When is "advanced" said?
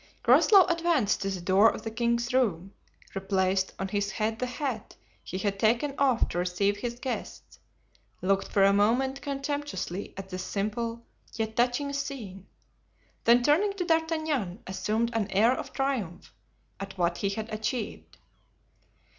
0.65-1.21